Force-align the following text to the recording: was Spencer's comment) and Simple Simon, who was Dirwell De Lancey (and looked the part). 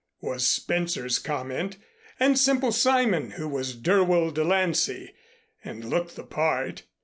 was 0.19 0.47
Spencer's 0.47 1.19
comment) 1.19 1.77
and 2.19 2.35
Simple 2.35 2.71
Simon, 2.71 3.29
who 3.37 3.47
was 3.47 3.75
Dirwell 3.75 4.31
De 4.31 4.43
Lancey 4.43 5.13
(and 5.63 5.85
looked 5.85 6.15
the 6.15 6.23
part). 6.23 6.81